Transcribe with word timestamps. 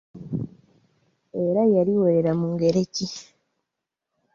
Era 1.45 1.61
yaliwolera 1.73 2.31
mu 2.39 2.47
ngeri 2.53 2.83
ki? 2.93 3.07